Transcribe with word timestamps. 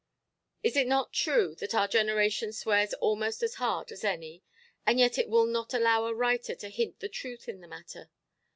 Is 0.63 0.75
it 0.75 0.87
not 0.87 1.13
true 1.13 1.53
that 1.59 1.75
our 1.75 1.87
generation 1.87 2.51
swears 2.53 2.95
almost 2.95 3.43
as 3.43 3.53
hard 3.61 3.91
as 3.91 4.03
any? 4.03 4.41
And 4.83 4.97
yet 4.97 5.19
it 5.19 5.29
will 5.29 5.45
not 5.45 5.75
allow 5.75 6.05
a 6.07 6.15
writer 6.15 6.55
to 6.55 6.69
hint 6.69 7.01
the 7.01 7.07
truth 7.07 7.47
in 7.47 7.61
the 7.61 7.67
matter. 7.67 8.09